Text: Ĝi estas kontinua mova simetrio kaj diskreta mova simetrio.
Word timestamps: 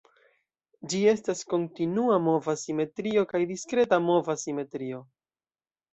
Ĝi 0.93 1.01
estas 1.11 1.43
kontinua 1.51 2.17
mova 2.29 2.57
simetrio 2.63 3.27
kaj 3.35 3.45
diskreta 3.53 4.01
mova 4.11 4.37
simetrio. 4.45 5.05